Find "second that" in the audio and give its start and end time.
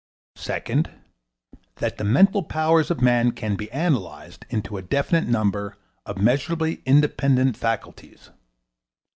0.37-1.97